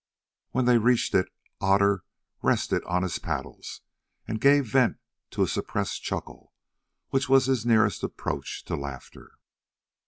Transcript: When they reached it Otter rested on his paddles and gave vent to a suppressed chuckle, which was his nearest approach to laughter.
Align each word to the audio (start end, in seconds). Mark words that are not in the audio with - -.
When 0.49 0.65
they 0.65 0.79
reached 0.79 1.13
it 1.13 1.27
Otter 1.59 2.03
rested 2.41 2.83
on 2.85 3.03
his 3.03 3.19
paddles 3.19 3.81
and 4.27 4.41
gave 4.41 4.65
vent 4.65 4.97
to 5.29 5.43
a 5.43 5.47
suppressed 5.47 6.01
chuckle, 6.01 6.53
which 7.09 7.29
was 7.29 7.45
his 7.45 7.67
nearest 7.67 8.01
approach 8.01 8.65
to 8.65 8.75
laughter. 8.75 9.33